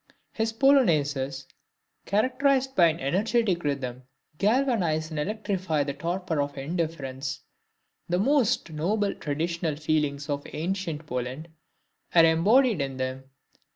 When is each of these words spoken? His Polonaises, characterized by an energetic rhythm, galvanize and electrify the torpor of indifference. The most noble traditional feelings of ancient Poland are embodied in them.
His 0.33 0.51
Polonaises, 0.51 1.45
characterized 2.07 2.75
by 2.75 2.87
an 2.87 2.99
energetic 2.99 3.63
rhythm, 3.63 4.01
galvanize 4.39 5.11
and 5.11 5.19
electrify 5.19 5.83
the 5.83 5.93
torpor 5.93 6.41
of 6.41 6.57
indifference. 6.57 7.41
The 8.09 8.17
most 8.17 8.71
noble 8.71 9.13
traditional 9.13 9.75
feelings 9.75 10.27
of 10.27 10.47
ancient 10.53 11.05
Poland 11.05 11.49
are 12.15 12.25
embodied 12.25 12.81
in 12.81 12.97
them. 12.97 13.25